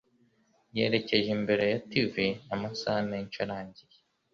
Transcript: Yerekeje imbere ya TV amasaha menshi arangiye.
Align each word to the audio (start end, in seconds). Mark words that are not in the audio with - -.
Yerekeje 0.77 1.29
imbere 1.37 1.63
ya 1.71 1.79
TV 1.89 2.13
amasaha 2.53 2.99
menshi 3.11 3.37
arangiye. 3.43 3.97